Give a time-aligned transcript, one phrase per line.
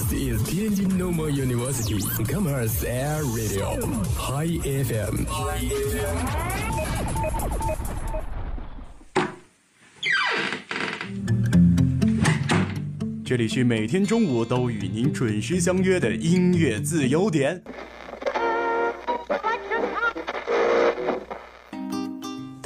[0.00, 3.76] This is Tianjin Normal University Commerce Air Radio
[4.16, 5.26] High FM。
[13.22, 17.62] 这里是每天中午都与您准时相约的音乐自由点。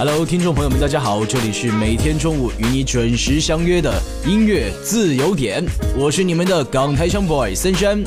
[0.00, 3.92] “Hello，听众朋友们，大家好，这里是每天中午与你准时相约的
[4.26, 5.62] 音乐自由点，
[5.94, 8.02] 我是你们的港台腔 boy 森山。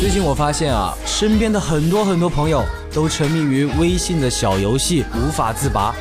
[0.00, 5.94] 最近我发现啊，身边的很多很多朋友都沉迷于微信的小游戏，无法自拔。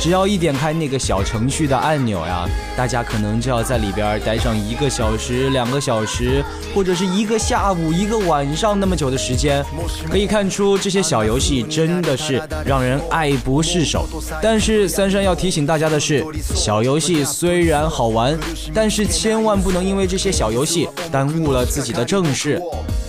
[0.00, 9.64] 只要一点开那个小程序的按钮呀，大家可能就要在里边待上一个小时、两个小时，或者是一个下午、一个晚上那么久的时间。
[10.10, 14.06] 可以看出，这些小游戏真的是让人爱不释手。
[14.42, 16.24] 但是三山要提醒大家的是，
[16.54, 18.38] 小游戏虽然好玩，
[18.74, 22.60] 但是千万不能因为这些小游戏耽误了自己的正事。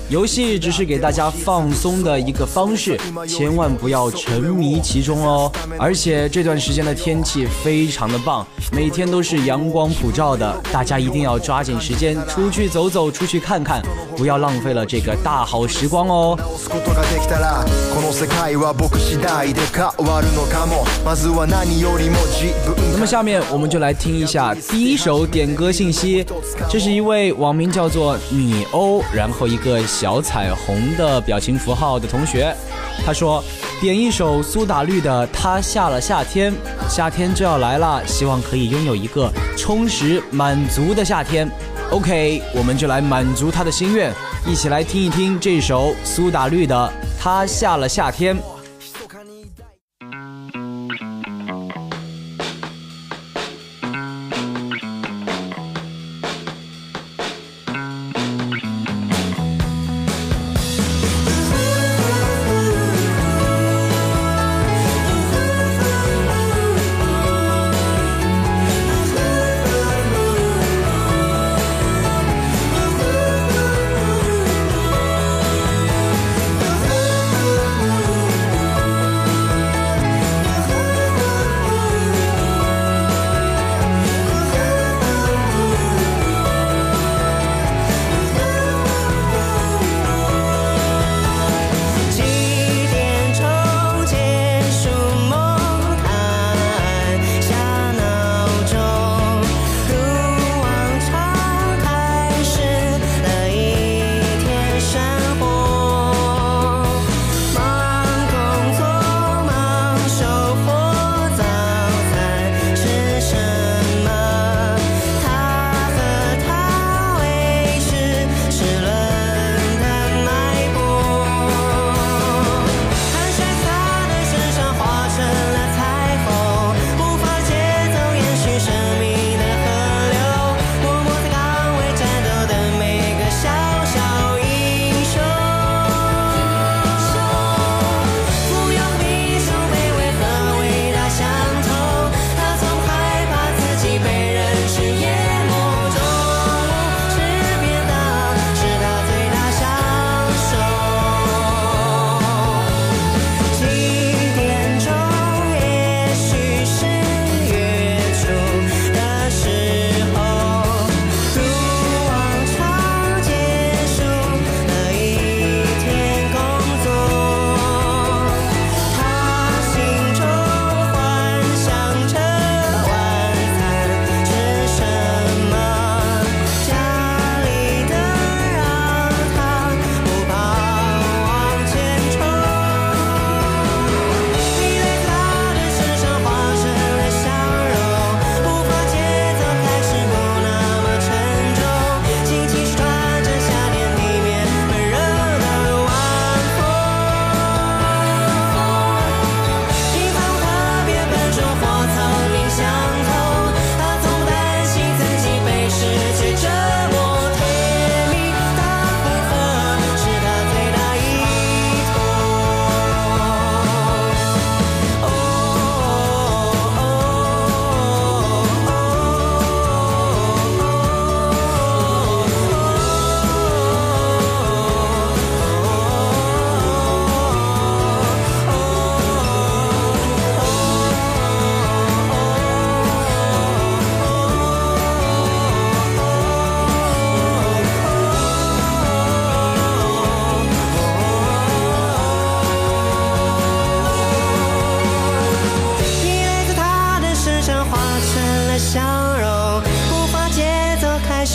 [0.09, 5.51] 游戏只是给大家放松的一个方式，千万不要沉迷其中哦。
[5.79, 13.81] 而且这段时间的天气非常的棒，每天都是阳光普照的，大家一定要抓紧时间出去走走，出去看看，
[14.17, 16.37] 不要浪费了这个大好时光哦。
[16.39, 17.65] 直すことができたら
[17.95, 26.27] この世界は僕次第で変わるのかもまずは何よりも自分那么下面我们就来听一下第一首点歌信息，
[26.69, 32.54] 这是一位网名叫做你欧，然后一个 小彩虹的表情符号的同学，
[33.06, 33.42] 他说
[33.80, 36.52] 点一首苏打绿的《他下了夏天》，
[36.90, 41.50] 夏天就要来了，希望可以拥有一个充实满足的夏天。
[41.92, 44.12] OK，我们就来满足他的心愿，
[44.46, 46.76] 一起来听一听这首苏打绿的
[47.18, 48.36] 《他下了夏天》。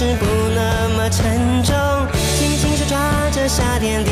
[0.01, 0.25] 是不
[0.55, 1.77] 那么沉重，
[2.39, 4.11] 轻轻手抓着夏天的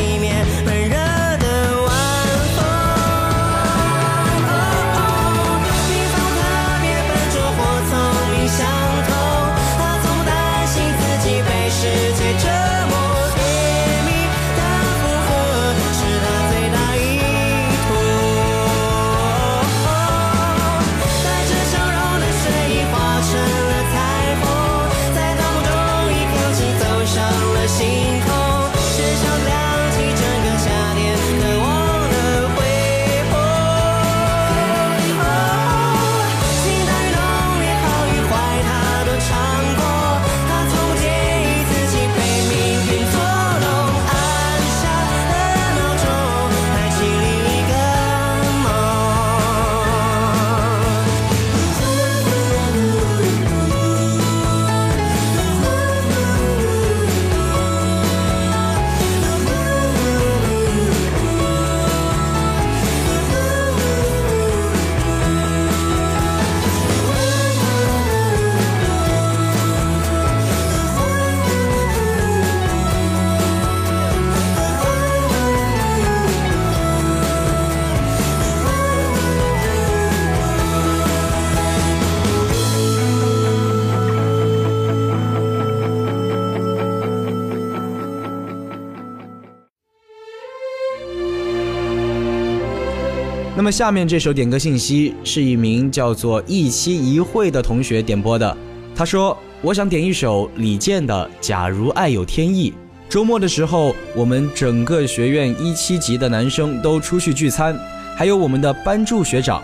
[93.59, 98.57] 那么下面这首点歌信息是一名叫做一期一会的同学点播的。
[98.95, 102.71] 他说：“我想点一首李健的《假如爱有天意》。
[103.09, 107.77] 周末的时候，我们整个学院一七级的男生都出去聚餐，
[108.17, 109.61] 还有我们的班助学长。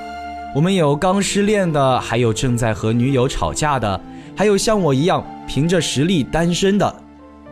[0.56, 4.01] 我们有刚失恋的，还有正在和女友吵架的，
[4.34, 6.96] 还有像我一样凭着实力单身的。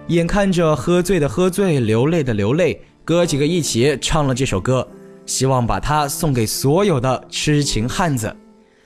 [0.09, 4.85] 眼看着喝醉的喝醉，流泪的流泪，哥几个一起唱了这首歌。”
[5.27, 8.35] 希望把它送给所有的痴情汉子。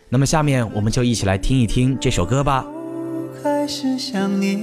[0.08, 2.64] 那么下面我们就一起来听一听这首歌吧。
[3.42, 4.60] 开始想念，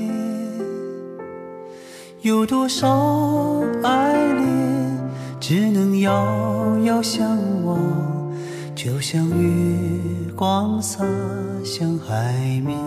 [2.21, 4.97] 有多少爱恋
[5.39, 7.77] 只能遥遥相望，
[8.73, 9.45] 就像月
[10.35, 11.03] 光洒
[11.63, 12.33] 向海
[12.65, 12.77] 面。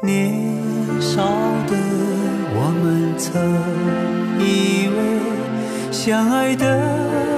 [0.00, 0.32] 年
[1.00, 1.22] 少
[1.66, 1.76] 的
[2.54, 3.34] 我们曾
[4.38, 5.17] 以为。
[5.98, 7.37] 相爱的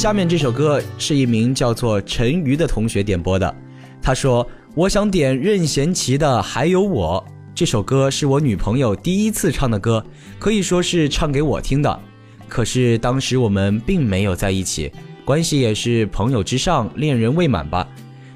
[0.00, 3.54] 下面这首歌是一名叫做陈瑜的同学点播的，
[4.00, 7.22] 他说：“我想点任贤齐的《还有我》
[7.54, 10.02] 这首歌，是我女朋友第一次唱的歌，
[10.38, 12.00] 可以说是唱给我听的。
[12.48, 14.90] 可是当时我们并没有在一起，
[15.22, 17.86] 关系也是朋友之上，恋人未满吧。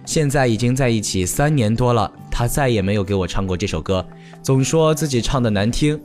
[0.05, 4.07] 现在已经在一起三年多了，她再也没有给我唱过这首歌，
[4.43, 5.99] 总说自己唱的难听。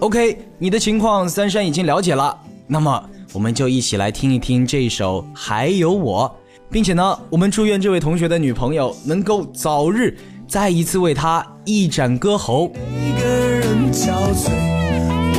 [0.00, 2.36] OK，你的情况三山已经了解了，
[2.66, 6.26] 那么我们就一起来听一听这首《还有我》，
[6.70, 10.16] 并且呢，我们祝愿这位同学的女朋友能够早日
[10.48, 12.72] 再一次为他一展歌喉。
[12.88, 14.48] 一个人憔悴，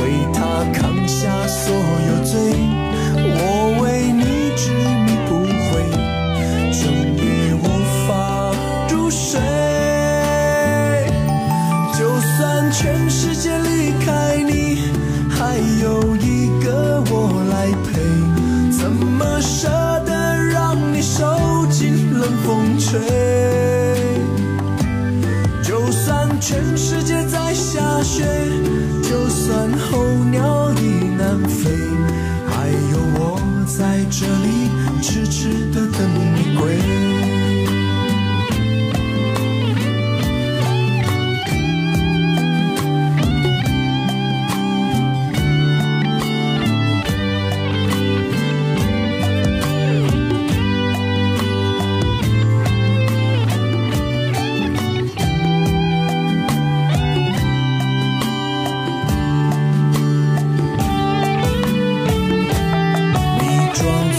[0.00, 2.38] 为他扛下所有罪。
[3.16, 4.70] 我为你执
[5.02, 5.34] 迷不
[5.66, 5.82] 悔，
[6.70, 6.86] 终
[7.18, 7.66] 于无
[8.06, 8.54] 法
[8.94, 9.40] 入睡。
[11.98, 14.92] 就算全世界离开你，
[15.28, 16.07] 还有，
[18.98, 19.68] 怎么舍
[20.04, 20.12] 得
[20.50, 21.24] 让你受
[21.70, 22.98] 尽冷风吹？
[25.62, 28.24] 就算全世界在下雪，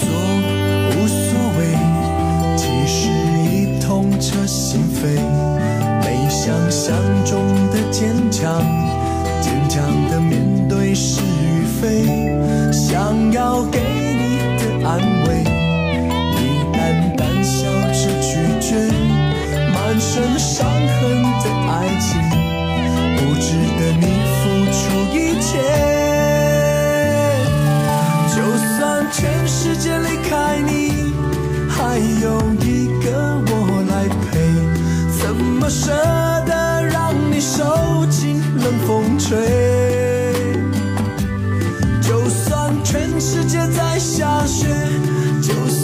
[0.02, 0.29] 你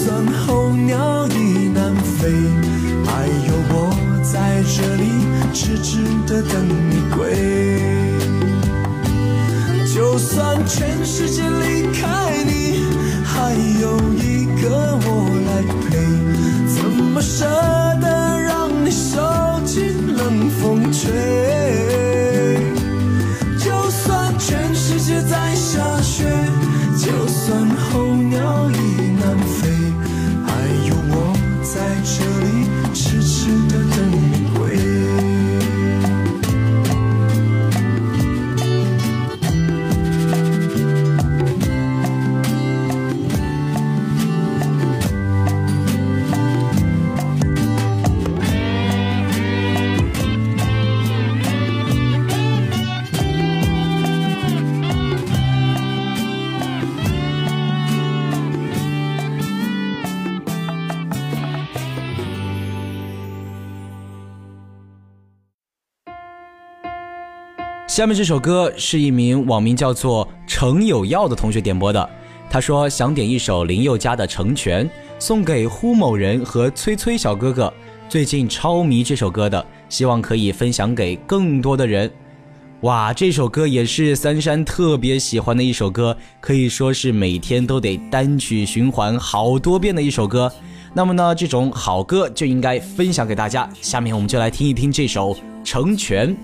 [0.05, 2.29] 算候鸟已南飞，
[3.07, 3.89] 还有我
[4.21, 5.03] 在这里
[5.51, 6.53] 痴痴的等
[6.91, 7.17] 你归。
[9.91, 11.41] 就算全世界
[67.95, 72.09] 下面这首歌是一名网名叫做程有耀的同学点播的，
[72.49, 74.85] 他说想点一首林宥嘉的《成全》，
[75.17, 77.73] 送给呼某人和崔崔小哥哥，
[78.09, 82.11] 最近超迷这首歌的，希望可以分享给更多的人。
[82.81, 90.51] 哇，这首歌也是三山特别喜欢的一首歌，可以说是每天都得单曲循环好多遍的一首歌。
[90.93, 93.69] 那么呢，这种好歌就应该分享给大家。
[93.81, 96.35] 下面我们就来听一听这首《成全》。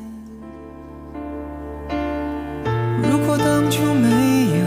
[3.04, 4.66] 如果当初没有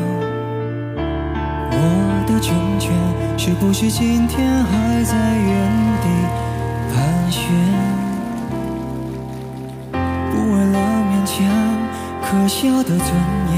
[1.71, 1.77] 我
[2.27, 2.93] 的成全，
[3.37, 5.53] 是不是今天还在原
[6.03, 6.09] 地
[6.93, 6.95] 盘
[7.31, 7.43] 旋？
[9.93, 10.77] 不为了
[11.11, 11.35] 勉强
[12.23, 13.09] 可笑的尊
[13.53, 13.55] 严，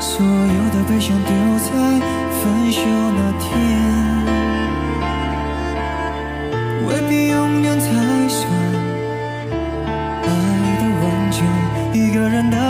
[0.00, 1.70] 所有的悲伤丢在
[2.40, 3.46] 分手那天。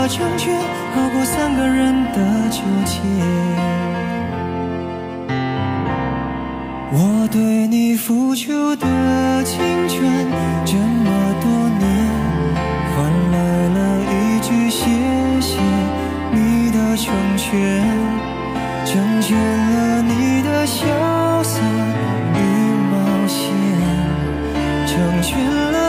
[0.09, 0.53] 成全
[0.95, 2.17] 好过三个人的
[2.49, 2.99] 纠结。
[6.91, 10.01] 我对你付出的青春
[10.65, 11.87] 这么多年，
[12.95, 12.97] 换
[13.31, 13.37] 来
[13.69, 14.89] 了一句谢
[15.39, 15.61] 谢
[16.31, 17.53] 你的成全，
[18.85, 20.79] 成全了你的潇
[21.43, 21.61] 洒
[22.33, 22.37] 与
[22.89, 23.37] 冒险。
[24.87, 25.31] 成全
[25.71, 25.88] 了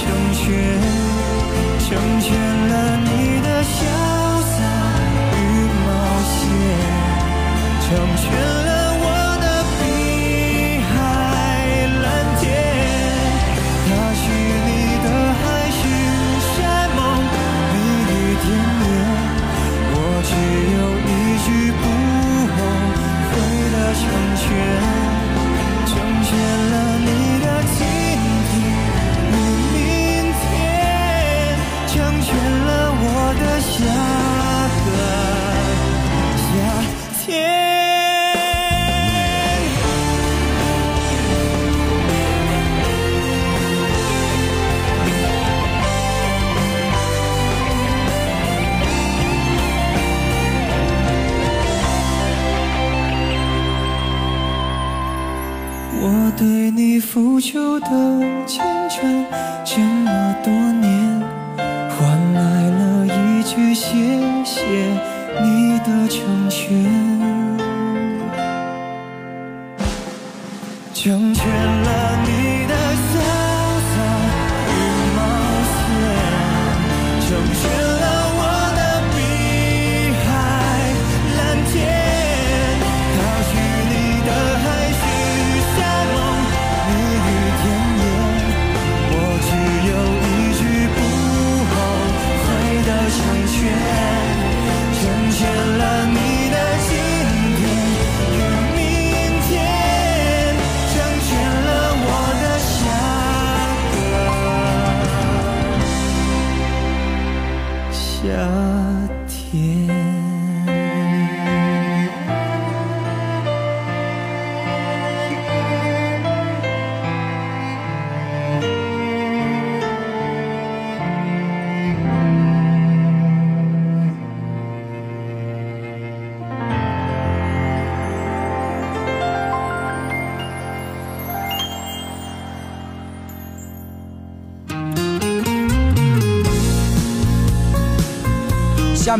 [0.00, 0.80] 成全，
[1.78, 2.28] 成全
[2.68, 2.99] 了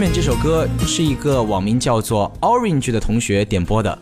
[0.00, 3.98] 下面这首歌是一个网名叫做 Orange 的同学点播的，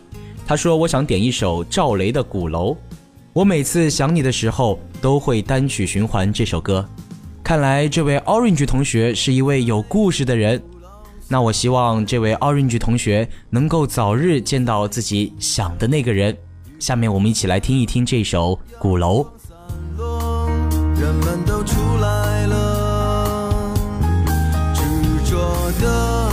[0.47, 2.71] 他说：“我想点一首赵雷的《鼓楼》，
[3.33, 6.87] 我每次想你的时候都会单曲循环这首歌。
[7.43, 10.63] 看来这位 Orange 同学是一位有故事的人。
[11.27, 16.33] 那我希望这位 Orange 同学能够早日见到自己想的那个人。
[16.79, 19.29] 下面我们一起来听一听这首《鼓楼》。
[20.97, 22.68] 人们都出来了，
[25.73, 26.28] 的、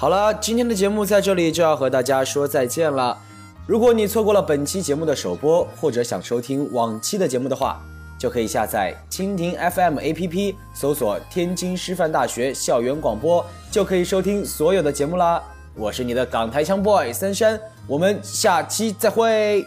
[0.00, 3.18] 好了，今天的节目在这里就要和大家说再见了。
[3.66, 7.78] 如果你错过了本期节目的首播，或者想收听往期的节目的话，
[8.18, 15.42] 就可以下载蜻蜓 FM APP，搜索“天津师范大学校园广播”，就可以收听所有的节目啦。
[15.74, 19.66] 我是你的港台腔 boy 三山，我们下期再会。